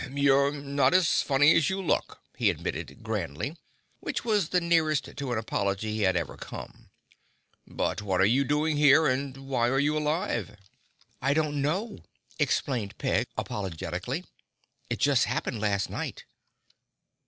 [0.11, 3.55] "You're not as funny as you look," he admitted grandly,
[3.99, 6.89] which was the nearest to an apology he had ever come.
[7.67, 10.57] "But what are you doing here and why are you alive?"
[11.21, 11.99] "I don't know,"
[12.39, 14.25] explained Peg apologetically.
[14.89, 16.25] "It just happened last night."